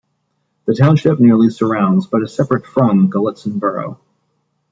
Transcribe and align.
The 0.65 0.73
township 0.73 1.19
nearly 1.19 1.51
surrounds 1.51 2.07
but 2.07 2.23
is 2.23 2.33
separate 2.35 2.65
from 2.65 3.11
Gallitzin 3.11 3.59
borough. 3.59 3.99